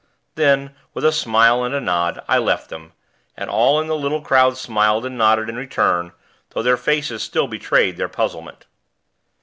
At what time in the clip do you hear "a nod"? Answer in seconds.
1.75-2.23